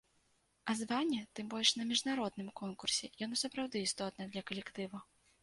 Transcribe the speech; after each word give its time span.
А 0.71 0.73
званне, 0.79 1.19
тым 1.39 1.45
больш 1.53 1.73
на 1.81 1.87
міжнароднымі 1.89 2.55
конкурсе, 2.63 3.11
яно 3.25 3.35
сапраўды 3.43 3.85
істотнае 3.91 4.27
для 4.35 4.47
калектыву. 4.51 5.05